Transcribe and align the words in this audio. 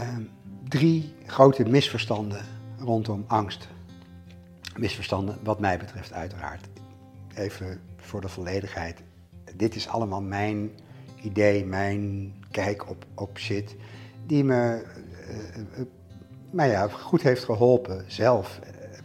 ehm, 0.00 0.22
drie 0.68 1.14
grote 1.26 1.64
misverstanden 1.64 2.44
rondom 2.78 3.24
angst. 3.26 3.68
Misverstanden, 4.76 5.38
wat 5.42 5.60
mij 5.60 5.78
betreft, 5.78 6.12
uiteraard. 6.12 6.68
Even 7.34 7.80
voor 7.96 8.20
de 8.20 8.28
volledigheid. 8.28 9.02
Dit 9.54 9.74
is 9.74 9.88
allemaal 9.88 10.22
mijn 10.22 10.70
idee, 11.22 11.66
mijn 11.66 12.32
kijk 12.50 12.90
op, 12.90 13.04
op 13.14 13.38
shit, 13.38 13.76
die 14.26 14.44
me, 14.44 14.84
uh, 16.52 16.70
ja, 16.70 16.88
goed 16.88 17.22
heeft 17.22 17.44
geholpen 17.44 18.04
zelf 18.06 18.60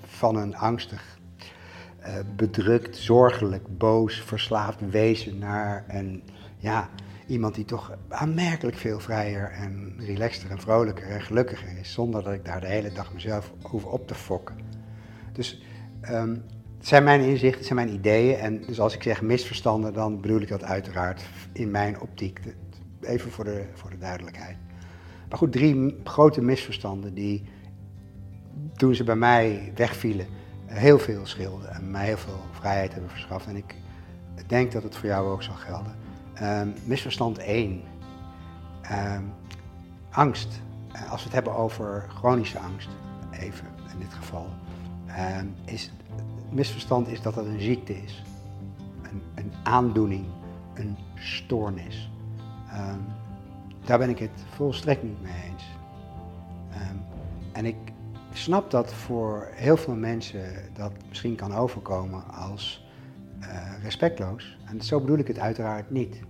van 0.05 0.35
een 0.35 0.55
angstig, 0.55 1.19
bedrukt, 2.35 2.97
zorgelijk, 2.97 3.77
boos, 3.77 4.21
verslaafd 4.21 4.89
wezen 4.89 5.37
naar 5.37 5.85
een 5.87 6.23
ja, 6.57 6.89
iemand 7.31 7.55
die 7.55 7.65
toch 7.65 7.91
aanmerkelijk 8.07 8.77
veel 8.77 8.99
vrijer 8.99 9.51
en 9.51 9.93
relaxter 9.99 10.51
en 10.51 10.59
vrolijker 10.59 11.07
en 11.07 11.21
gelukkiger 11.21 11.77
is, 11.77 11.93
zonder 11.93 12.23
dat 12.23 12.33
ik 12.33 12.45
daar 12.45 12.61
de 12.61 12.67
hele 12.67 12.91
dag 12.91 13.13
mezelf 13.13 13.53
hoef 13.61 13.85
op 13.85 14.07
te 14.07 14.15
fokken. 14.15 14.55
Dus 15.33 15.63
um, 16.09 16.43
het 16.77 16.87
zijn 16.87 17.03
mijn 17.03 17.21
inzichten, 17.21 17.57
het 17.57 17.65
zijn 17.65 17.75
mijn 17.75 17.93
ideeën. 17.93 18.35
En 18.35 18.61
dus 18.67 18.79
als 18.79 18.95
ik 18.95 19.03
zeg 19.03 19.21
misverstanden, 19.21 19.93
dan 19.93 20.21
bedoel 20.21 20.41
ik 20.41 20.47
dat 20.47 20.63
uiteraard 20.63 21.21
in 21.53 21.71
mijn 21.71 21.99
optiek. 21.99 22.39
Even 23.01 23.31
voor 23.31 23.43
de, 23.43 23.65
voor 23.73 23.89
de 23.89 23.97
duidelijkheid. 23.97 24.57
Maar 25.29 25.37
goed, 25.37 25.51
drie 25.51 25.99
grote 26.03 26.41
misverstanden 26.41 27.13
die 27.13 27.43
toen 28.75 28.95
ze 28.95 29.03
bij 29.03 29.15
mij 29.15 29.71
wegvielen, 29.75 30.25
heel 30.65 30.99
veel 30.99 31.25
schilden 31.25 31.71
en 31.71 31.91
mij 31.91 32.05
heel 32.05 32.17
veel 32.17 32.39
vrijheid 32.51 32.91
hebben 32.93 33.11
verschaft. 33.11 33.47
En 33.47 33.55
ik 33.55 33.75
denk 34.47 34.71
dat 34.71 34.83
het 34.83 34.95
voor 34.95 35.09
jou 35.09 35.29
ook 35.29 35.43
zal 35.43 35.55
gelden. 35.55 36.00
Um, 36.41 36.73
misverstand 36.83 37.37
1. 37.37 37.81
Ehm, 38.81 39.23
angst. 40.09 40.61
Uh, 40.95 41.11
als 41.11 41.19
we 41.19 41.23
het 41.23 41.33
hebben 41.33 41.55
over 41.55 42.05
chronische 42.09 42.59
angst, 42.59 42.89
even 43.31 43.67
in 43.93 43.99
dit 43.99 44.13
geval, 44.13 44.47
um, 45.39 45.55
is 45.65 45.91
misverstand 46.49 47.07
is 47.07 47.21
dat 47.21 47.35
het 47.35 47.45
een 47.45 47.61
ziekte 47.61 48.03
is. 48.03 48.23
Een, 49.01 49.21
een 49.35 49.51
aandoening, 49.63 50.25
een 50.73 50.97
stoornis. 51.15 52.09
daar 53.85 53.97
ben 53.97 54.09
ik 54.09 54.19
het 54.19 54.45
volstrekt 54.55 55.03
niet 55.03 55.21
mee 55.21 55.43
eens. 55.51 55.63
en 57.51 57.65
ik 57.65 57.75
snap 58.33 58.71
dat 58.71 58.93
voor 58.93 59.47
heel 59.51 59.77
veel 59.77 59.95
mensen 59.95 60.53
dat 60.73 60.91
misschien 61.09 61.35
kan 61.35 61.53
overkomen 61.53 62.23
als 62.27 62.85
uh, 63.41 63.83
respectloos. 63.83 64.57
En 64.65 64.81
zo 64.81 64.99
bedoel 64.99 65.17
ik 65.17 65.27
het 65.27 65.39
uiteraard 65.39 65.89
niet. 65.89 66.21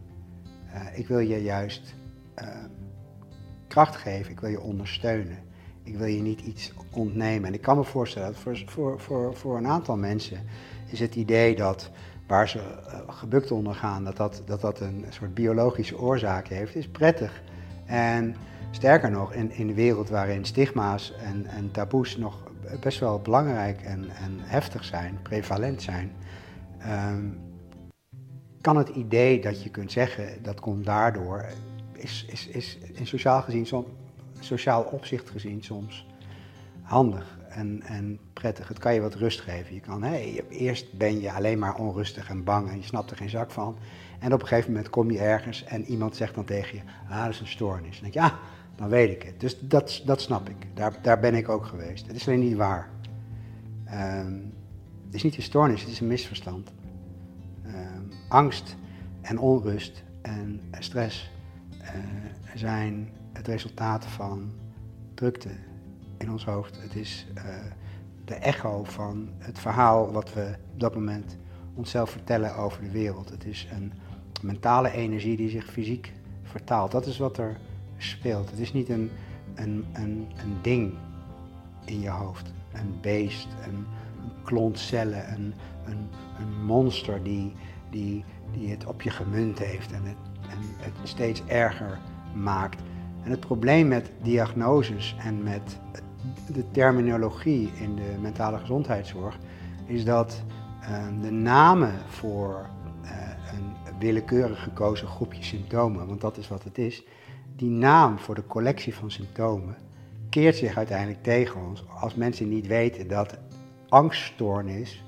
Uh, 0.73 0.99
ik 0.99 1.07
wil 1.07 1.19
je 1.19 1.43
juist 1.43 1.95
uh, 2.41 2.47
kracht 3.67 3.95
geven, 3.95 4.31
ik 4.31 4.39
wil 4.39 4.49
je 4.49 4.61
ondersteunen. 4.61 5.37
Ik 5.83 5.97
wil 5.97 6.07
je 6.07 6.21
niet 6.21 6.41
iets 6.41 6.73
ontnemen. 6.91 7.47
En 7.47 7.53
ik 7.53 7.61
kan 7.61 7.77
me 7.77 7.83
voorstellen 7.83 8.27
dat 8.27 8.37
voor, 8.37 8.57
voor, 8.65 8.99
voor, 8.99 9.35
voor 9.35 9.57
een 9.57 9.67
aantal 9.67 9.97
mensen 9.97 10.39
is 10.85 10.99
het 10.99 11.15
idee 11.15 11.55
dat 11.55 11.91
waar 12.27 12.49
ze 12.49 12.57
uh, 12.59 12.99
gebukt 13.07 13.51
onder 13.51 13.75
gaan, 13.75 14.03
dat 14.03 14.17
dat, 14.17 14.41
dat 14.45 14.61
dat 14.61 14.79
een 14.79 15.05
soort 15.09 15.33
biologische 15.33 15.99
oorzaak 15.99 16.47
heeft, 16.47 16.75
is 16.75 16.87
prettig. 16.87 17.41
En 17.85 18.35
sterker 18.71 19.11
nog, 19.11 19.33
in, 19.33 19.51
in 19.51 19.67
de 19.67 19.73
wereld 19.73 20.09
waarin 20.09 20.45
stigma's 20.45 21.13
en, 21.23 21.45
en 21.45 21.71
taboes 21.71 22.17
nog 22.17 22.51
best 22.81 22.99
wel 22.99 23.19
belangrijk 23.19 23.81
en, 23.81 24.09
en 24.09 24.37
heftig 24.39 24.83
zijn, 24.83 25.19
prevalent 25.21 25.81
zijn, 25.81 26.11
um, 26.87 27.39
kan 28.61 28.77
het 28.77 28.89
idee 28.89 29.41
dat 29.41 29.63
je 29.63 29.69
kunt 29.69 29.91
zeggen 29.91 30.43
dat 30.43 30.59
komt 30.59 30.85
daardoor, 30.85 31.45
is, 31.91 32.25
is, 32.27 32.47
is 32.47 32.77
in 32.93 33.07
sociaal, 33.07 33.41
gezien, 33.41 33.65
som, 33.65 33.85
sociaal 34.39 34.83
opzicht 34.83 35.29
gezien 35.29 35.63
soms 35.63 36.05
handig 36.81 37.39
en, 37.49 37.81
en 37.81 38.19
prettig. 38.33 38.67
Het 38.67 38.79
kan 38.79 38.93
je 38.93 39.01
wat 39.01 39.15
rust 39.15 39.39
geven. 39.39 39.73
Je 39.73 39.79
kan, 39.79 40.03
hè, 40.03 40.43
eerst 40.49 40.97
ben 40.97 41.21
je 41.21 41.31
alleen 41.31 41.59
maar 41.59 41.75
onrustig 41.75 42.29
en 42.29 42.43
bang 42.43 42.69
en 42.69 42.77
je 42.77 42.83
snapt 42.83 43.11
er 43.11 43.17
geen 43.17 43.29
zak 43.29 43.51
van. 43.51 43.77
En 44.19 44.33
op 44.33 44.41
een 44.41 44.47
gegeven 44.47 44.71
moment 44.71 44.89
kom 44.89 45.11
je 45.11 45.19
ergens 45.19 45.63
en 45.63 45.85
iemand 45.85 46.15
zegt 46.15 46.35
dan 46.35 46.45
tegen 46.45 46.77
je, 46.77 46.83
ah, 47.09 47.23
dat 47.23 47.33
is 47.33 47.39
een 47.39 47.47
stoornis. 47.47 48.01
Dan 48.01 48.01
denk 48.01 48.13
je, 48.13 48.19
ja, 48.19 48.39
dan 48.75 48.89
weet 48.89 49.09
ik 49.09 49.23
het. 49.23 49.39
Dus 49.39 49.59
dat, 49.59 50.01
dat 50.05 50.21
snap 50.21 50.49
ik. 50.49 50.67
Daar, 50.73 50.93
daar 51.01 51.19
ben 51.19 51.35
ik 51.35 51.49
ook 51.49 51.65
geweest. 51.65 52.07
Het 52.07 52.15
is 52.15 52.27
alleen 52.27 52.39
niet 52.39 52.55
waar. 52.55 52.89
Um, 53.93 54.53
het 55.05 55.15
is 55.15 55.23
niet 55.23 55.37
een 55.37 55.43
stoornis, 55.43 55.81
het 55.81 55.89
is 55.89 55.99
een 55.99 56.07
misverstand 56.07 56.71
angst 58.31 58.75
en 59.21 59.39
onrust 59.39 60.03
en 60.21 60.61
stress 60.79 61.31
uh, 61.81 61.87
zijn 62.55 63.09
het 63.33 63.47
resultaat 63.47 64.05
van 64.05 64.51
drukte 65.13 65.49
in 66.17 66.31
ons 66.31 66.45
hoofd. 66.45 66.81
Het 66.81 66.95
is 66.95 67.27
uh, 67.35 67.43
de 68.25 68.35
echo 68.35 68.83
van 68.83 69.29
het 69.37 69.59
verhaal 69.59 70.11
wat 70.11 70.33
we 70.33 70.55
op 70.73 70.79
dat 70.79 70.95
moment 70.95 71.37
onszelf 71.73 72.09
vertellen 72.09 72.55
over 72.55 72.81
de 72.81 72.91
wereld. 72.91 73.29
Het 73.29 73.45
is 73.45 73.67
een 73.71 73.93
mentale 74.41 74.91
energie 74.91 75.37
die 75.37 75.49
zich 75.49 75.65
fysiek 75.65 76.13
vertaalt. 76.43 76.91
Dat 76.91 77.05
is 77.05 77.17
wat 77.17 77.37
er 77.37 77.57
speelt. 77.97 78.49
Het 78.49 78.59
is 78.59 78.73
niet 78.73 78.89
een, 78.89 79.11
een, 79.55 79.85
een, 79.93 80.27
een 80.37 80.57
ding 80.61 80.93
in 81.85 81.99
je 81.99 82.09
hoofd, 82.09 82.53
een 82.73 82.97
beest, 83.01 83.47
een, 83.67 83.75
een 83.75 84.43
klont 84.43 84.79
cellen, 84.79 85.33
een, 85.33 85.53
een, 85.85 86.09
een 86.39 86.65
monster 86.65 87.23
die 87.23 87.53
die, 87.91 88.23
die 88.51 88.69
het 88.69 88.85
op 88.85 89.01
je 89.01 89.09
gemunt 89.09 89.59
heeft 89.59 89.91
en 89.91 90.03
het, 90.03 90.17
en 90.49 90.57
het 90.77 90.93
steeds 91.03 91.43
erger 91.45 91.99
maakt. 92.33 92.81
En 93.23 93.31
het 93.31 93.39
probleem 93.39 93.87
met 93.87 94.11
diagnoses 94.21 95.15
en 95.19 95.43
met 95.43 95.79
de 96.53 96.71
terminologie 96.71 97.71
in 97.73 97.95
de 97.95 98.17
mentale 98.21 98.57
gezondheidszorg 98.57 99.37
is 99.85 100.05
dat 100.05 100.43
uh, 100.81 101.21
de 101.21 101.31
namen 101.31 101.93
voor 102.07 102.69
uh, 103.03 103.09
een 103.53 103.97
willekeurig 103.99 104.63
gekozen 104.63 105.07
groepje 105.07 105.43
symptomen, 105.43 106.07
want 106.07 106.21
dat 106.21 106.37
is 106.37 106.47
wat 106.47 106.63
het 106.63 106.77
is, 106.77 107.03
die 107.55 107.69
naam 107.69 108.19
voor 108.19 108.35
de 108.35 108.47
collectie 108.47 108.95
van 108.95 109.11
symptomen 109.11 109.75
keert 110.29 110.55
zich 110.55 110.77
uiteindelijk 110.77 111.23
tegen 111.23 111.61
ons 111.67 111.83
als 111.99 112.15
mensen 112.15 112.49
niet 112.49 112.67
weten 112.67 113.07
dat 113.07 113.37
angststoornis 113.89 115.03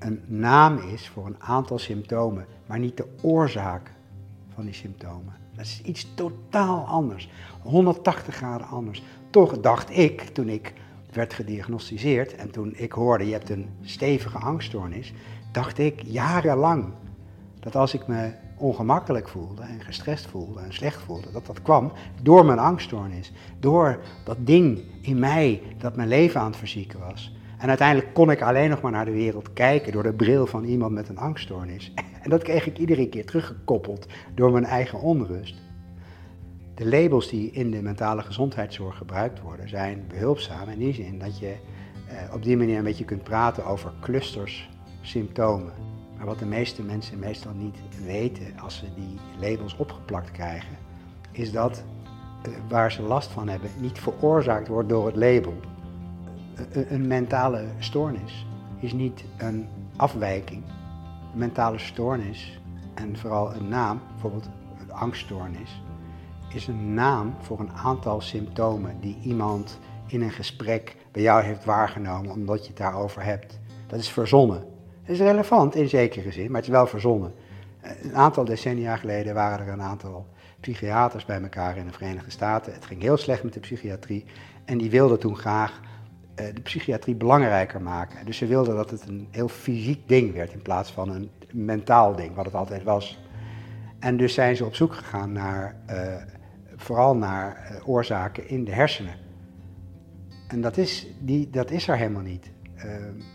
een 0.00 0.22
naam 0.26 0.78
is 0.78 1.08
voor 1.08 1.26
een 1.26 1.40
aantal 1.42 1.78
symptomen, 1.78 2.46
maar 2.66 2.78
niet 2.78 2.96
de 2.96 3.06
oorzaak 3.22 3.92
van 4.54 4.64
die 4.64 4.74
symptomen. 4.74 5.34
Dat 5.54 5.64
is 5.64 5.82
iets 5.82 6.14
totaal 6.14 6.84
anders, 6.84 7.28
180 7.62 8.34
graden 8.34 8.66
anders. 8.66 9.02
Toch 9.30 9.60
dacht 9.60 9.96
ik, 9.96 10.20
toen 10.20 10.48
ik 10.48 10.72
werd 11.12 11.34
gediagnosticeerd 11.34 12.34
en 12.34 12.50
toen 12.50 12.72
ik 12.76 12.92
hoorde 12.92 13.26
je 13.26 13.32
hebt 13.32 13.50
een 13.50 13.68
stevige 13.82 14.38
angststoornis, 14.38 15.12
dacht 15.52 15.78
ik 15.78 16.02
jarenlang 16.04 16.92
dat 17.60 17.76
als 17.76 17.94
ik 17.94 18.06
me 18.06 18.32
ongemakkelijk 18.56 19.28
voelde 19.28 19.62
en 19.62 19.80
gestrest 19.80 20.26
voelde 20.26 20.60
en 20.60 20.72
slecht 20.72 21.02
voelde, 21.02 21.30
dat 21.32 21.46
dat 21.46 21.62
kwam 21.62 21.92
door 22.22 22.44
mijn 22.44 22.58
angststoornis. 22.58 23.32
Door 23.58 24.00
dat 24.24 24.36
ding 24.40 24.80
in 25.00 25.18
mij 25.18 25.62
dat 25.78 25.96
mijn 25.96 26.08
leven 26.08 26.40
aan 26.40 26.46
het 26.46 26.56
verzieken 26.56 26.98
was. 26.98 27.32
En 27.60 27.68
uiteindelijk 27.68 28.14
kon 28.14 28.30
ik 28.30 28.42
alleen 28.42 28.70
nog 28.70 28.80
maar 28.80 28.92
naar 28.92 29.04
de 29.04 29.10
wereld 29.10 29.52
kijken 29.52 29.92
door 29.92 30.02
de 30.02 30.12
bril 30.12 30.46
van 30.46 30.64
iemand 30.64 30.92
met 30.92 31.08
een 31.08 31.18
angststoornis. 31.18 31.92
En 32.22 32.30
dat 32.30 32.42
kreeg 32.42 32.66
ik 32.66 32.78
iedere 32.78 33.08
keer 33.08 33.26
teruggekoppeld 33.26 34.06
door 34.34 34.52
mijn 34.52 34.64
eigen 34.64 35.00
onrust. 35.00 35.54
De 36.74 36.86
labels 36.86 37.28
die 37.28 37.50
in 37.50 37.70
de 37.70 37.82
mentale 37.82 38.22
gezondheidszorg 38.22 38.96
gebruikt 38.96 39.40
worden 39.40 39.68
zijn 39.68 40.04
behulpzaam 40.08 40.68
in 40.68 40.78
die 40.78 40.94
zin 40.94 41.18
dat 41.18 41.38
je 41.38 41.46
eh, 42.08 42.34
op 42.34 42.42
die 42.42 42.56
manier 42.56 42.78
een 42.78 42.84
beetje 42.84 43.04
kunt 43.04 43.22
praten 43.22 43.64
over 43.66 43.92
clusters 44.00 44.68
symptomen. 45.00 45.72
Maar 46.16 46.26
wat 46.26 46.38
de 46.38 46.46
meeste 46.46 46.82
mensen 46.82 47.18
meestal 47.18 47.52
niet 47.54 47.76
weten 48.04 48.58
als 48.58 48.76
ze 48.76 48.86
die 48.94 49.48
labels 49.48 49.76
opgeplakt 49.76 50.30
krijgen, 50.30 50.76
is 51.32 51.52
dat 51.52 51.84
eh, 52.42 52.52
waar 52.68 52.92
ze 52.92 53.02
last 53.02 53.30
van 53.30 53.48
hebben 53.48 53.70
niet 53.78 53.98
veroorzaakt 53.98 54.68
wordt 54.68 54.88
door 54.88 55.06
het 55.06 55.16
label, 55.16 55.54
een 56.88 57.06
mentale 57.06 57.64
stoornis 57.78 58.46
is 58.78 58.92
niet 58.92 59.24
een 59.36 59.68
afwijking. 59.96 60.62
Een 61.32 61.38
mentale 61.38 61.78
stoornis 61.78 62.60
en 62.94 63.18
vooral 63.18 63.54
een 63.54 63.68
naam, 63.68 64.00
bijvoorbeeld 64.12 64.48
een 64.80 64.92
angststoornis, 64.92 65.82
is 66.54 66.66
een 66.66 66.94
naam 66.94 67.34
voor 67.40 67.60
een 67.60 67.72
aantal 67.72 68.20
symptomen 68.20 69.00
die 69.00 69.18
iemand 69.22 69.78
in 70.06 70.22
een 70.22 70.30
gesprek 70.30 70.96
bij 71.12 71.22
jou 71.22 71.42
heeft 71.42 71.64
waargenomen 71.64 72.30
omdat 72.30 72.60
je 72.60 72.68
het 72.68 72.76
daarover 72.76 73.24
hebt. 73.24 73.58
Dat 73.86 73.98
is 73.98 74.10
verzonnen. 74.10 74.64
Het 75.02 75.14
is 75.14 75.18
relevant 75.18 75.74
in 75.74 75.88
zekere 75.88 76.32
zin, 76.32 76.46
maar 76.46 76.60
het 76.60 76.70
is 76.70 76.76
wel 76.76 76.86
verzonnen. 76.86 77.32
Een 78.02 78.16
aantal 78.16 78.44
decennia 78.44 78.96
geleden 78.96 79.34
waren 79.34 79.66
er 79.66 79.72
een 79.72 79.82
aantal 79.82 80.26
psychiaters 80.60 81.24
bij 81.24 81.42
elkaar 81.42 81.76
in 81.76 81.86
de 81.86 81.92
Verenigde 81.92 82.30
Staten. 82.30 82.72
Het 82.72 82.84
ging 82.84 83.02
heel 83.02 83.16
slecht 83.16 83.42
met 83.42 83.52
de 83.52 83.60
psychiatrie 83.60 84.24
en 84.64 84.78
die 84.78 84.90
wilden 84.90 85.18
toen 85.18 85.36
graag 85.36 85.80
de 86.34 86.60
psychiatrie 86.62 87.14
belangrijker 87.14 87.82
maken. 87.82 88.26
Dus 88.26 88.36
ze 88.36 88.46
wilden 88.46 88.76
dat 88.76 88.90
het 88.90 89.08
een 89.08 89.28
heel 89.30 89.48
fysiek 89.48 90.08
ding 90.08 90.32
werd 90.32 90.52
in 90.52 90.62
plaats 90.62 90.90
van 90.90 91.10
een 91.10 91.30
mentaal 91.52 92.16
ding, 92.16 92.34
wat 92.34 92.44
het 92.44 92.54
altijd 92.54 92.82
was. 92.82 93.18
En 93.98 94.16
dus 94.16 94.34
zijn 94.34 94.56
ze 94.56 94.64
op 94.64 94.74
zoek 94.74 94.94
gegaan 94.94 95.32
naar 95.32 95.76
uh, 95.90 96.14
vooral 96.76 97.16
naar 97.16 97.56
eh, 97.56 97.88
oorzaken 97.88 98.48
in 98.48 98.64
de 98.64 98.72
hersenen. 98.72 99.14
En 100.48 100.60
dat 100.60 100.76
is, 100.76 101.06
die, 101.18 101.50
dat 101.50 101.70
is 101.70 101.88
er 101.88 101.96
helemaal 101.96 102.22
niet. 102.22 102.50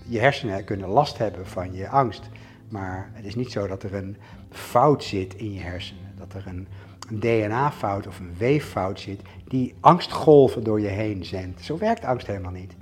Je 0.08 0.20
hersenen 0.20 0.64
kunnen 0.64 0.90
last 0.90 1.18
hebben 1.18 1.48
van 1.48 1.74
je 1.74 1.90
angst. 1.90 2.30
Maar 2.70 3.10
het 3.14 3.26
is 3.26 3.36
niet 3.36 3.52
zo 3.52 3.68
dat 3.68 3.84
er 3.84 3.94
een 3.94 4.18
fout 4.50 5.04
zit 5.04 5.36
in 5.36 5.54
je 5.54 5.60
hersenen. 5.60 6.14
Dat 6.18 6.34
er 6.34 6.48
een, 6.48 6.68
een 7.10 7.20
DNA-fout 7.20 8.08
of 8.08 8.20
een 8.20 8.36
weeffout 8.38 9.00
zit 9.00 9.22
die 9.48 9.76
angstgolven 9.80 10.64
door 10.64 10.82
je 10.82 10.88
heen 10.88 11.26
zendt. 11.26 11.62
Zo 11.62 11.78
werkt 11.78 12.06
angst 12.06 12.28
helemaal 12.28 12.52
niet. 12.52 12.76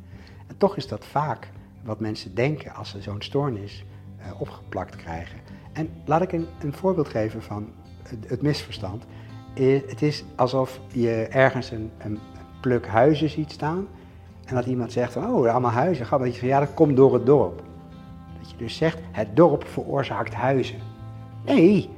En 0.54 0.60
toch 0.60 0.78
is 0.78 0.88
dat 0.88 1.06
vaak 1.06 1.50
wat 1.84 2.00
mensen 2.00 2.36
denken 2.36 2.74
als 2.74 2.90
ze 2.90 3.02
zo'n 3.02 3.22
stoornis 3.22 3.86
uh, 4.20 4.42
opgeplakt 4.42 4.96
krijgen. 4.96 5.40
En 5.72 5.90
laat 6.06 6.22
ik 6.22 6.32
een, 6.32 6.48
een 6.60 6.74
voorbeeld 6.74 7.08
geven 7.08 7.42
van 7.42 7.70
het, 8.28 8.42
misverstand. 8.42 9.04
Het 9.54 10.02
is 10.02 10.24
alsof 10.36 10.80
je 10.92 11.28
ergens 11.30 11.72
een, 11.72 11.92
een 11.98 12.20
pluk 12.62 12.88
huizen 12.88 13.30
ziet 13.30 13.52
staan 13.52 13.88
en 14.46 14.56
dat 14.56 14.66
iemand 14.66 14.92
zegt, 14.92 15.16
oh, 15.16 15.52
allemaal 15.52 15.72
huizen. 15.72 16.08
Dat 16.10 16.36
je 16.36 16.46
ja, 16.46 16.60
dat 16.60 16.74
komt 16.74 16.96
door 16.96 17.14
het 17.14 17.26
dorp. 17.26 17.64
Dat 18.40 18.52
je 18.52 18.58
dus 18.58 18.78
zegt, 18.78 19.00
het 19.12 19.36
dorp 19.36 19.68
veroorzaakt 19.68 20.34
huizen. 20.34 20.80
Nee, 21.46 21.90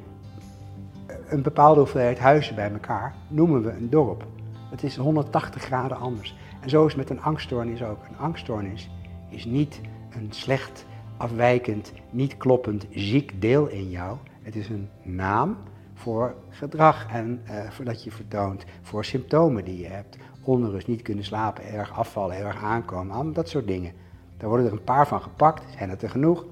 een 1.27 1.41
bepaalde 1.41 1.79
hoeveelheid 1.79 2.19
huizen 2.19 2.55
bij 2.55 2.71
elkaar 2.71 3.15
noemen 3.27 3.63
we 3.63 3.71
een 3.71 3.89
dorp. 3.89 4.25
Het 4.69 4.83
is 4.83 4.95
180 4.95 5.61
graden 5.61 5.97
anders. 5.97 6.35
En 6.65 6.71
zo 6.71 6.85
is 6.85 6.95
met 6.95 7.09
een 7.09 7.21
angststoornis 7.21 7.83
ook. 7.83 7.99
Een 8.09 8.17
angststoornis 8.17 8.89
is 9.29 9.45
niet 9.45 9.81
een 10.09 10.27
slecht, 10.31 10.85
afwijkend, 11.17 11.93
niet 12.09 12.37
kloppend, 12.37 12.85
ziek 12.91 13.41
deel 13.41 13.67
in 13.67 13.89
jou. 13.89 14.17
Het 14.41 14.55
is 14.55 14.69
een 14.69 14.89
naam 15.03 15.57
voor 15.93 16.35
gedrag 16.49 17.07
en 17.11 17.41
voor 17.69 17.85
dat 17.85 18.03
je 18.03 18.11
vertoont, 18.11 18.65
voor 18.81 19.05
symptomen 19.05 19.65
die 19.65 19.79
je 19.79 19.87
hebt. 19.87 20.17
Onrust, 20.43 20.87
niet 20.87 21.01
kunnen 21.01 21.23
slapen, 21.23 21.63
erg 21.65 21.91
afvallen, 21.91 22.37
erg 22.37 22.63
aankomen, 22.63 23.33
dat 23.33 23.49
soort 23.49 23.67
dingen. 23.67 23.93
Daar 24.37 24.49
worden 24.49 24.67
er 24.67 24.73
een 24.73 24.83
paar 24.83 25.07
van 25.07 25.21
gepakt, 25.21 25.63
zijn 25.77 25.89
het 25.89 26.01
er 26.01 26.09
genoeg, 26.09 26.45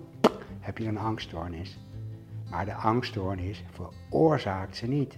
heb 0.60 0.78
je 0.78 0.88
een 0.88 0.98
angststoornis. 0.98 1.80
Maar 2.50 2.66
de 2.66 2.74
angststoornis 2.74 3.64
veroorzaakt 3.72 4.76
ze 4.76 4.88
niet. 4.88 5.18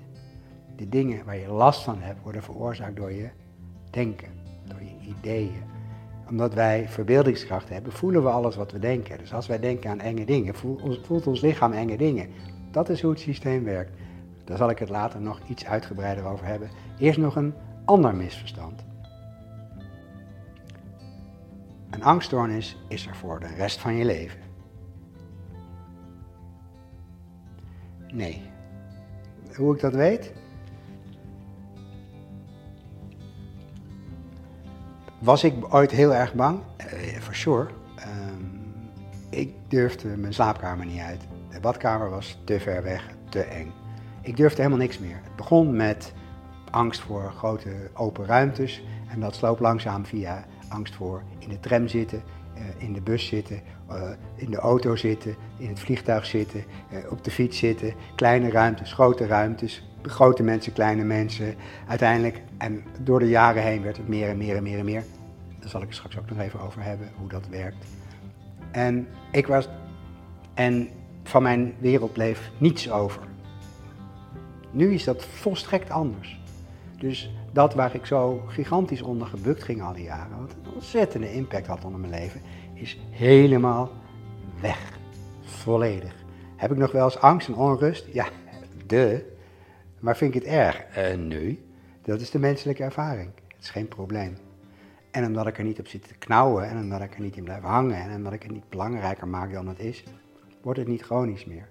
De 0.76 0.90
dingen 0.90 1.26
waar 1.26 1.38
je 1.38 1.52
last 1.52 1.84
van 1.84 2.00
hebt, 2.00 2.22
worden 2.24 2.44
veroorzaakt 2.44 2.96
door 2.96 3.12
je 3.12 3.30
denken, 3.90 4.35
door 4.68 4.82
je 4.82 5.16
ideeën. 5.18 5.64
Omdat 6.30 6.54
wij 6.54 6.90
verbeeldingskracht 6.90 7.70
hebben, 7.70 7.92
voelen 7.92 8.24
we 8.24 8.30
alles 8.30 8.56
wat 8.56 8.72
we 8.72 8.80
denken. 8.80 9.18
Dus 9.18 9.34
als 9.34 9.48
wij 9.48 9.60
denken 9.60 9.90
aan 9.90 10.00
enge 10.00 10.26
dingen, 10.26 10.56
voelt 11.02 11.28
ons 11.28 11.42
lichaam 11.42 11.72
enge 11.72 11.98
dingen. 11.98 12.30
Dat 12.72 12.90
is 12.90 13.02
hoe 13.02 13.12
het 13.12 13.20
systeem 13.20 13.64
werkt. 13.64 13.98
Daar 14.44 14.58
zal 14.58 14.70
ik 14.70 14.80
het 14.80 14.90
later 14.90 15.22
nog 15.22 15.40
iets 15.48 15.66
uitgebreider 15.66 16.26
over 16.26 16.46
hebben. 16.46 16.70
Eerst 17.00 17.20
nog 17.20 17.36
een 17.36 17.54
ander 17.86 18.16
misverstand. 18.16 18.86
Een 21.90 22.04
angststoornis 22.04 22.78
is 22.88 23.08
er 23.08 23.16
voor 23.16 23.40
de 23.40 23.54
rest 23.56 23.80
van 23.80 23.96
je 23.96 24.06
leven. 24.06 24.40
Nee. 28.14 28.42
Hoe 29.56 29.76
ik 29.76 29.82
dat 29.82 29.94
weet? 29.94 30.34
Was 35.20 35.44
ik 35.44 35.74
ooit 35.74 35.92
heel 35.92 36.14
erg 36.14 36.34
bang? 36.34 36.60
For 37.20 37.34
uh, 37.34 37.40
sure. 37.40 37.68
Um, 37.98 38.74
ik 39.30 39.54
durfde 39.68 40.08
mijn 40.08 40.34
slaapkamer 40.34 40.86
niet 40.86 41.02
uit. 41.02 41.22
De 41.52 41.60
badkamer 41.60 42.10
was 42.10 42.38
te 42.44 42.60
ver 42.60 42.84
weg, 42.84 43.10
te 43.30 43.40
eng. 43.42 43.72
Ik 44.22 44.38
durfde 44.38 44.58
helemaal 44.58 44.80
niks 44.80 45.00
meer. 45.00 45.20
Het 45.24 45.36
begon 45.36 45.76
met 45.76 46.14
angst 46.72 47.02
voor 47.02 47.34
grote 47.38 47.90
open 47.94 48.26
ruimtes 48.26 48.84
en 49.08 49.20
dat 49.20 49.36
sloop 49.36 49.60
langzaam 49.60 50.06
via 50.06 50.46
angst 50.68 50.96
voor 50.96 51.24
in 51.40 51.50
de 51.50 51.60
tram 51.60 51.88
zitten, 51.88 52.24
uh, 52.58 52.62
in 52.78 52.94
de 52.94 53.02
bus 53.02 53.28
zitten, 53.28 53.62
uh, 53.90 54.10
in 54.36 54.52
de 54.52 54.58
auto 54.58 54.96
zitten, 54.96 55.36
in 55.58 55.70
het 55.70 55.80
vliegtuig 55.80 56.26
zitten, 56.26 56.64
op 57.10 57.24
de 57.24 57.32
fiets 57.32 57.58
zitten, 57.58 57.94
kleine 58.16 58.50
ruimtes, 58.50 58.94
grote 58.94 59.26
ruimtes, 59.26 59.95
grote 60.10 60.44
mensen, 60.44 60.74
kleine 60.74 61.04
mensen. 61.04 61.56
Uiteindelijk, 61.88 62.42
en 62.58 62.84
door 63.00 63.20
de 63.20 63.30
jaren 63.30 63.64
heen 63.64 63.82
werd 63.82 63.98
het 63.98 64.08
meer 64.08 64.30
en 64.30 64.38
meer 64.38 64.56
en 64.56 64.64
meer 64.64 64.80
en 64.80 64.86
meer. 64.86 65.04
Daar 65.60 65.70
zal 65.70 65.82
ik 65.82 65.88
het 65.88 65.96
straks 65.96 66.18
ook 66.18 66.30
nog 66.30 66.40
even 66.40 66.60
over 66.60 66.84
hebben, 66.84 67.10
hoe 67.18 67.30
dat 67.30 67.48
werkt. 67.48 67.86
En 68.72 69.08
ik 69.32 69.48
was, 69.48 69.70
en 70.54 70.90
van 71.24 71.44
mijn 71.44 71.74
wereld 71.80 72.14
bleef 72.14 72.52
niets 72.58 72.92
over. 72.92 73.22
Nu 74.72 74.94
is 74.94 75.04
dat 75.04 75.26
volstrekt 75.26 75.90
anders. 75.90 76.40
Dus 77.00 77.32
dat 77.52 77.74
waar 77.74 77.96
ik 77.96 78.06
zo 78.06 78.44
gigantisch 78.48 79.02
onder 79.02 79.28
gebukt 79.28 79.64
ging 79.64 79.82
al 79.82 79.94
die 79.94 80.04
jaren, 80.04 80.40
wat 80.40 80.52
een 80.52 80.74
ontzettende 80.74 81.34
impact 81.34 81.68
had 81.68 81.86
onder 81.86 82.00
mijn 82.00 82.22
leven, 82.22 82.42
is 82.74 83.00
helemaal 83.10 83.92
weg. 84.62 85.00
Volledig. 85.42 86.14
Heb 86.56 86.72
ik 86.72 86.78
nog 86.78 86.92
wel 86.92 87.04
eens 87.04 87.20
angst 87.20 87.48
en 87.48 87.56
onrust? 87.56 88.06
Ja, 88.14 88.28
de. 88.88 89.35
Maar 90.00 90.18
vind 90.18 90.36
ik 90.36 90.42
het 90.44 90.52
erg? 90.52 90.98
Uh, 90.98 91.18
nee. 91.18 91.66
Dat 92.02 92.22
is 92.22 92.30
de 92.30 92.40
menselijke 92.40 92.84
ervaring. 92.84 93.32
Het 93.48 93.64
is 93.64 93.70
geen 93.70 93.88
probleem. 93.88 94.38
En 95.12 95.26
omdat 95.26 95.48
ik 95.48 95.58
er 95.58 95.64
niet 95.64 95.80
op 95.80 95.88
zit 95.88 96.08
te 96.08 96.14
knauwen 96.14 96.70
en 96.70 96.78
omdat 96.78 97.02
ik 97.02 97.14
er 97.14 97.22
niet 97.22 97.38
in 97.38 97.44
blijf 97.44 97.62
hangen 97.62 97.98
en 97.98 98.16
omdat 98.16 98.34
ik 98.34 98.44
het 98.44 98.52
niet 98.52 98.70
belangrijker 98.70 99.28
maak 99.28 99.52
dan 99.52 99.68
het 99.68 99.80
is, 99.80 100.04
wordt 100.62 100.80
het 100.80 100.88
niet 100.88 101.02
chronisch 101.02 101.46
meer. 101.46 101.68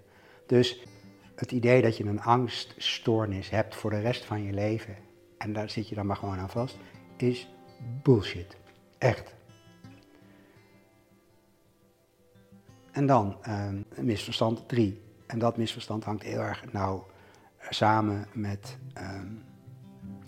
Dus 0.47 0.87
het 1.35 1.53
idee 1.53 1.83
dat 1.83 1.97
je 1.97 2.05
een 2.05 2.23
angststoornis 2.23 3.51
hebt 3.51 3.75
voor 3.75 3.91
de 3.91 4.01
rest 4.01 4.25
van 4.25 4.43
je 4.43 4.53
leven, 4.53 4.97
en 5.39 5.53
daar 5.53 5.71
zit 5.71 5.89
je 5.89 5.95
dan 5.95 6.07
maar 6.07 6.17
gewoon 6.17 6.39
aan 6.39 6.51
vast, 6.51 6.79
is 7.17 7.49
bullshit. 8.03 8.57
Echt. 8.99 9.35
En 12.93 13.07
dan 13.07 13.37
uh, 13.49 13.69
misverstand 14.01 14.69
3. 14.69 15.03
En 15.27 15.39
dat 15.39 15.57
misverstand 15.57 16.05
hangt 16.05 16.23
heel 16.23 16.41
erg 16.41 16.73
nauw 16.73 17.07
samen 17.69 18.27
met 18.33 18.79
uh, 18.99 19.21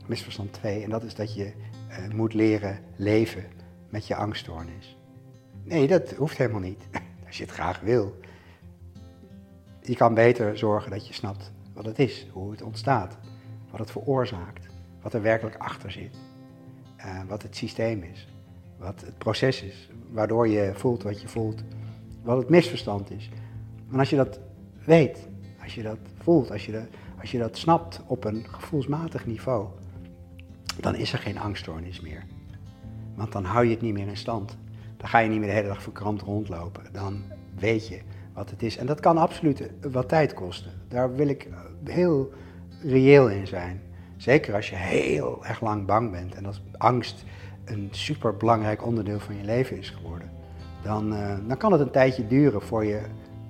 misverstand 0.07 0.53
2. 0.53 0.83
En 0.83 0.91
dat 0.91 1.03
is 1.03 1.15
dat 1.15 1.35
je 1.35 1.53
uh, 1.91 2.15
moet 2.15 2.35
leren 2.35 2.79
leven 2.97 3.45
met 3.89 4.07
je 4.07 4.15
angststoornis. 4.15 4.99
Nee, 5.63 5.87
dat 5.87 6.13
hoeft 6.13 6.37
helemaal 6.37 6.61
niet. 6.61 6.87
Als 7.27 7.37
je 7.37 7.45
het 7.45 7.53
graag 7.53 7.81
wil 7.81 8.17
je 9.87 9.97
kan 9.97 10.15
beter 10.15 10.59
zorgen 10.59 10.91
dat 10.91 11.07
je 11.07 11.15
snapt 11.15 11.53
wat 11.73 11.85
het 11.85 11.99
is, 11.99 12.27
hoe 12.33 12.51
het 12.51 12.63
ontstaat, 12.63 13.19
wat 13.71 13.81
het 13.81 13.91
veroorzaakt, 13.91 14.67
wat 15.03 15.15
er 15.15 15.23
werkelijk 15.23 15.57
achter 15.57 15.91
zit, 15.91 16.17
uh, 16.99 17.21
wat 17.29 17.43
het 17.43 17.57
systeem 17.57 18.03
is, 18.03 18.29
wat 18.79 19.01
het 19.01 19.19
proces 19.19 19.63
is, 19.63 19.91
waardoor 20.11 20.49
je 20.49 20.71
voelt 20.75 21.03
wat 21.03 21.21
je 21.21 21.29
voelt, 21.29 21.63
wat 22.23 22.39
het 22.39 22.49
misverstand 22.49 23.11
is. 23.11 23.31
Maar 23.89 23.99
als 23.99 24.11
je 24.11 24.17
dat 24.17 24.41
weet, 24.85 25.29
als 25.63 25.75
je 25.75 25.83
dat 25.83 25.99
voelt, 26.19 26.51
als 26.51 26.67
je, 26.67 26.73
dat, 26.73 26.87
als 27.27 27.35
je 27.35 27.41
dat 27.41 27.59
snapt 27.59 28.01
op 28.07 28.25
een 28.25 28.47
gevoelsmatig 28.51 29.27
niveau, 29.27 29.67
dan 30.81 30.95
is 30.95 31.13
er 31.13 31.19
geen 31.19 31.39
angststoornis 31.39 32.01
meer. 32.01 32.25
Want 33.15 33.33
dan 33.33 33.45
hou 33.45 33.65
je 33.65 33.71
het 33.71 33.81
niet 33.81 33.93
meer 33.93 34.07
in 34.07 34.17
stand. 34.17 34.57
Dan 34.97 35.09
ga 35.09 35.19
je 35.19 35.29
niet 35.29 35.39
meer 35.39 35.49
de 35.49 35.55
hele 35.55 35.69
dag 35.69 35.83
verkrampt 35.83 36.23
rondlopen. 36.23 36.83
Dan 36.93 37.23
weet 37.59 37.89
je 37.89 38.01
wat 38.35 38.51
het 38.51 38.63
is. 38.63 38.77
En 38.77 38.87
dat 38.87 39.01
kan 39.01 39.17
absoluut 39.19 39.71
wat 39.91 40.09
tijd 40.09 40.35
kosten. 40.35 40.71
Daar 40.89 41.15
wil 41.15 41.29
ik 41.29 41.49
heel 41.85 42.33
reëel 42.83 43.29
in 43.29 43.47
zijn. 43.47 43.81
Zeker 44.17 44.55
als 44.55 44.71
je 44.71 44.77
heel 44.77 45.47
erg 45.47 45.61
lang 45.61 45.87
bang 45.87 46.11
bent 46.11 46.35
en 46.35 46.47
als 46.47 46.63
angst 46.77 47.25
een 47.65 47.89
superbelangrijk 47.91 48.87
onderdeel 48.87 49.21
van 49.21 49.37
je 49.37 49.45
leven 49.45 49.79
is 49.79 49.91
geworden. 49.91 50.31
Dan, 50.83 51.13
uh, 51.13 51.35
dan 51.47 51.57
kan 51.57 51.73
het 51.73 51.81
een 51.81 51.91
tijdje 51.91 52.27
duren 52.27 52.63
voor 52.63 52.85
je 52.85 53.01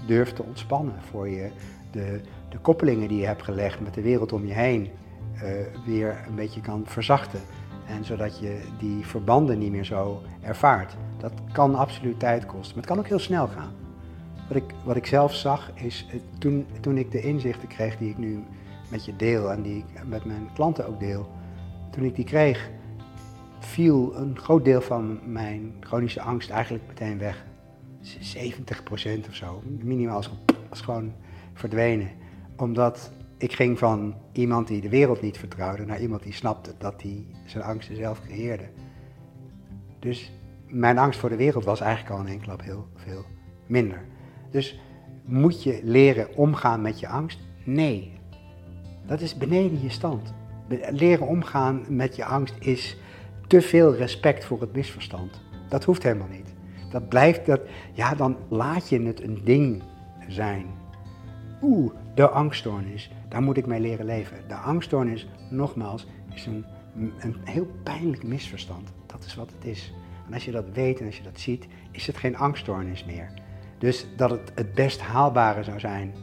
durft 0.06 0.36
te 0.36 0.42
ontspannen. 0.42 1.02
Voor 1.10 1.28
je 1.28 1.50
de, 1.90 2.20
de 2.48 2.58
koppelingen 2.58 3.08
die 3.08 3.20
je 3.20 3.26
hebt 3.26 3.42
gelegd 3.42 3.80
met 3.80 3.94
de 3.94 4.02
wereld 4.02 4.32
om 4.32 4.46
je 4.46 4.52
heen 4.52 4.88
uh, 5.34 5.42
weer 5.86 6.24
een 6.28 6.34
beetje 6.34 6.60
kan 6.60 6.82
verzachten. 6.84 7.40
En 7.86 8.04
zodat 8.04 8.38
je 8.38 8.60
die 8.78 9.06
verbanden 9.06 9.58
niet 9.58 9.70
meer 9.70 9.84
zo 9.84 10.22
ervaart. 10.40 10.96
Dat 11.18 11.32
kan 11.52 11.74
absoluut 11.74 12.18
tijd 12.18 12.46
kosten, 12.46 12.68
maar 12.68 12.84
het 12.84 12.86
kan 12.86 12.98
ook 12.98 13.08
heel 13.08 13.18
snel 13.18 13.46
gaan. 13.46 13.72
Wat 14.48 14.56
ik, 14.56 14.74
wat 14.84 14.96
ik 14.96 15.06
zelf 15.06 15.34
zag 15.34 15.70
is, 15.74 16.06
eh, 16.10 16.20
toen, 16.38 16.66
toen 16.80 16.98
ik 16.98 17.10
de 17.10 17.20
inzichten 17.20 17.68
kreeg 17.68 17.96
die 17.96 18.10
ik 18.10 18.18
nu 18.18 18.44
met 18.90 19.04
je 19.04 19.16
deel 19.16 19.52
en 19.52 19.62
die 19.62 19.76
ik 19.76 20.06
met 20.06 20.24
mijn 20.24 20.48
klanten 20.54 20.86
ook 20.86 21.00
deel, 21.00 21.28
toen 21.90 22.04
ik 22.04 22.14
die 22.14 22.24
kreeg, 22.24 22.70
viel 23.58 24.16
een 24.16 24.38
groot 24.38 24.64
deel 24.64 24.80
van 24.80 25.32
mijn 25.32 25.74
chronische 25.80 26.20
angst 26.20 26.50
eigenlijk 26.50 26.84
meteen 26.86 27.18
weg. 27.18 27.44
70% 28.02 29.28
of 29.28 29.34
zo, 29.34 29.62
minimaal 29.82 30.22
was 30.68 30.80
gewoon 30.80 31.12
verdwenen. 31.54 32.10
Omdat 32.56 33.12
ik 33.38 33.52
ging 33.52 33.78
van 33.78 34.14
iemand 34.32 34.68
die 34.68 34.80
de 34.80 34.88
wereld 34.88 35.22
niet 35.22 35.38
vertrouwde 35.38 35.84
naar 35.84 36.00
iemand 36.00 36.22
die 36.22 36.32
snapte 36.32 36.74
dat 36.78 37.02
hij 37.02 37.26
zijn 37.44 37.64
angsten 37.64 37.96
zelf 37.96 38.20
creëerde. 38.20 38.68
Dus 39.98 40.32
mijn 40.66 40.98
angst 40.98 41.20
voor 41.20 41.28
de 41.28 41.36
wereld 41.36 41.64
was 41.64 41.80
eigenlijk 41.80 42.14
al 42.14 42.20
in 42.20 42.30
één 42.30 42.40
klap 42.40 42.62
heel 42.62 42.88
veel 42.94 43.24
minder. 43.66 44.04
Dus 44.50 44.80
moet 45.24 45.62
je 45.62 45.80
leren 45.82 46.36
omgaan 46.36 46.82
met 46.82 47.00
je 47.00 47.08
angst? 47.08 47.38
Nee. 47.64 48.12
Dat 49.06 49.20
is 49.20 49.36
beneden 49.36 49.82
je 49.82 49.90
stand. 49.90 50.34
Leren 50.90 51.26
omgaan 51.26 51.84
met 51.88 52.16
je 52.16 52.24
angst 52.24 52.54
is 52.58 52.96
te 53.46 53.60
veel 53.60 53.94
respect 53.94 54.44
voor 54.44 54.60
het 54.60 54.72
misverstand. 54.72 55.40
Dat 55.68 55.84
hoeft 55.84 56.02
helemaal 56.02 56.28
niet. 56.28 56.54
Dat 56.90 57.08
blijft 57.08 57.46
dat, 57.46 57.60
ja, 57.92 58.14
dan 58.14 58.36
laat 58.48 58.88
je 58.88 59.00
het 59.00 59.22
een 59.22 59.40
ding 59.44 59.82
zijn. 60.28 60.66
Oeh, 61.66 61.92
de 62.14 62.28
angststoornis, 62.28 63.10
daar 63.28 63.42
moet 63.42 63.56
ik 63.56 63.66
mee 63.66 63.80
leren 63.80 64.06
leven. 64.06 64.36
De 64.48 64.54
angststoornis, 64.54 65.28
nogmaals, 65.50 66.06
is 66.34 66.46
een, 66.46 66.64
een 67.18 67.36
heel 67.44 67.66
pijnlijk 67.82 68.22
misverstand. 68.22 68.92
Dat 69.06 69.24
is 69.24 69.34
wat 69.34 69.50
het 69.50 69.64
is. 69.64 69.92
En 70.26 70.34
als 70.34 70.44
je 70.44 70.50
dat 70.50 70.64
weet 70.72 71.00
en 71.00 71.06
als 71.06 71.16
je 71.16 71.22
dat 71.22 71.40
ziet, 71.40 71.66
is 71.90 72.06
het 72.06 72.16
geen 72.16 72.36
angststoornis 72.36 73.04
meer. 73.04 73.30
Dus 73.78 74.06
dat 74.16 74.30
het 74.30 74.52
het 74.54 74.74
best 74.74 75.00
haalbare 75.00 75.62
zou 75.62 75.80
zijn 75.80 76.14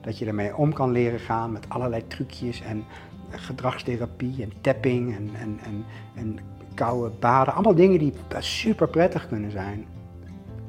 dat 0.00 0.18
je 0.18 0.26
ermee 0.26 0.56
om 0.56 0.72
kan 0.72 0.90
leren 0.90 1.20
gaan 1.20 1.52
met 1.52 1.68
allerlei 1.68 2.06
trucjes 2.06 2.60
en 2.60 2.84
gedragstherapie 3.30 4.42
en 4.42 4.52
tapping 4.60 5.16
en, 5.16 5.30
en, 5.34 5.58
en, 5.64 5.84
en 6.14 6.38
koude 6.74 7.16
baden. 7.18 7.54
Allemaal 7.54 7.74
dingen 7.74 7.98
die 7.98 8.12
super 8.38 8.88
prettig 8.88 9.28
kunnen 9.28 9.50
zijn. 9.50 9.86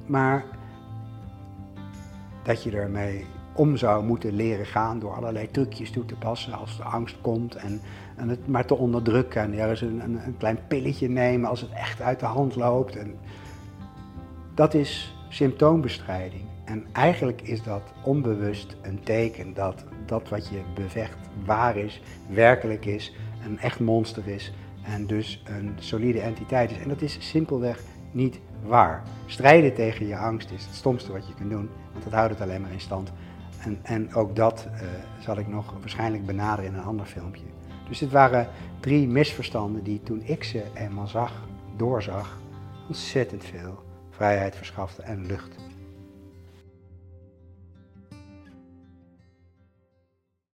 Maar 0.06 0.46
dat 2.44 2.64
je 2.64 2.72
ermee 2.72 3.26
om 3.56 3.78
zou 3.78 4.04
moeten 4.04 4.34
leren 4.36 4.66
gaan 4.66 5.00
door 5.00 5.14
allerlei 5.14 5.52
trucjes 5.52 5.92
toe 5.92 6.06
te 6.06 6.16
passen 6.16 6.54
als 6.54 6.78
de 6.78 6.84
angst 6.84 7.18
komt 7.22 7.56
en, 7.56 7.82
en 8.16 8.30
het 8.30 8.48
maar 8.48 8.66
te 8.66 8.76
onderdrukken 8.76 9.42
en 9.42 9.60
ergens 9.60 9.82
een, 9.82 10.04
een, 10.04 10.26
een 10.26 10.38
klein 10.38 10.60
pilletje 10.68 11.10
nemen 11.10 11.50
als 11.50 11.62
het 11.62 11.72
echt 11.72 12.02
uit 12.02 12.20
de 12.20 12.26
hand 12.26 12.56
loopt. 12.56 12.96
En 12.96 13.16
dat 14.54 14.74
is 14.74 15.16
symptoombestrijding. 15.30 16.44
En 16.66 16.86
eigenlijk 16.92 17.42
is 17.42 17.64
dat 17.64 17.82
onbewust 18.04 18.76
een 18.82 19.04
teken 19.04 19.54
dat 19.54 19.84
dat 20.06 20.30
wat 20.30 20.48
je 20.48 20.62
bevecht 20.76 21.18
waar 21.46 21.78
is, 21.78 22.02
werkelijk 22.28 22.86
is, 22.86 23.14
een 23.46 23.60
echt 23.60 23.80
monster 23.80 24.28
is 24.28 24.54
en 24.84 25.08
dus 25.08 25.44
een 25.46 25.74
solide 25.80 26.20
entiteit 26.20 26.72
is. 26.72 26.78
En 26.78 26.90
dat 26.90 27.02
is 27.02 27.18
simpelweg 27.20 27.84
niet 28.12 28.40
waar. 28.66 29.04
Strijden 29.26 29.74
tegen 29.74 30.08
je 30.08 30.18
angst 30.18 30.52
is 30.52 30.66
het 30.66 30.76
stomste 30.76 31.12
wat 31.12 31.28
je 31.28 31.34
kunt 31.34 31.50
doen, 31.50 31.70
want 31.92 32.04
dat 32.04 32.14
houdt 32.14 32.32
het 32.32 32.42
alleen 32.42 32.62
maar 32.62 32.72
in 32.72 32.80
stand. 32.80 33.12
En, 33.64 33.80
en 33.84 34.14
ook 34.14 34.36
dat 34.36 34.68
uh, 34.74 34.82
zal 35.20 35.38
ik 35.38 35.48
nog 35.48 35.74
waarschijnlijk 35.80 36.26
benaderen 36.26 36.72
in 36.72 36.78
een 36.78 36.84
ander 36.84 37.06
filmpje. 37.06 37.46
Dus 37.88 38.00
dit 38.00 38.12
waren 38.12 38.48
drie 38.80 39.08
misverstanden 39.08 39.84
die 39.84 40.04
toen 40.04 40.22
ik 40.26 40.44
ze 40.44 40.64
eenmaal 40.74 41.08
zag, 41.08 41.48
doorzag, 41.78 42.40
ontzettend 42.88 43.44
veel 43.44 43.84
vrijheid 44.10 44.56
verschaften 44.56 45.04
en 45.04 45.26
lucht 45.26 45.56